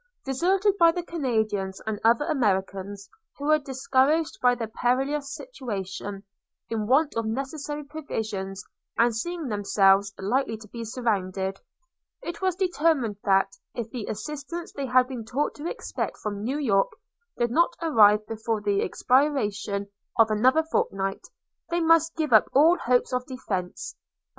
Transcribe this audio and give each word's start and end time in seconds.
Deserted 0.25 0.75
by 0.79 0.91
the 0.91 1.03
Canadians 1.03 1.79
and 1.85 1.99
other 2.03 2.25
Americans, 2.25 3.07
who 3.37 3.45
were 3.45 3.59
discouraged 3.59 4.39
by 4.41 4.55
their 4.55 4.65
perilous 4.67 5.35
situation– 5.35 6.23
in 6.71 6.87
want 6.87 7.13
of 7.15 7.27
necessary 7.27 7.83
provisions, 7.83 8.63
and 8.97 9.15
seeing 9.15 9.47
themselves 9.47 10.11
likely 10.17 10.57
to 10.57 10.67
be 10.69 10.83
surrounded– 10.83 11.59
it 12.23 12.41
was 12.41 12.55
determined 12.55 13.17
that, 13.25 13.51
if 13.75 13.91
the 13.91 14.07
assistance 14.07 14.71
they 14.73 14.87
had 14.87 15.07
been 15.07 15.23
taught 15.23 15.53
to 15.53 15.69
expect 15.69 16.17
from 16.17 16.41
New 16.43 16.57
York 16.57 16.91
did 17.37 17.51
not 17.51 17.75
arrive 17.83 18.25
before 18.25 18.59
the 18.59 18.81
expiration 18.81 19.85
of 20.17 20.31
another 20.31 20.63
fortnight, 20.63 21.27
they 21.69 21.79
must 21.79 22.15
give 22.15 22.33
up 22.33 22.49
all 22.55 22.75
hopes 22.75 23.13
of 23.13 23.23
defence. 23.27 23.95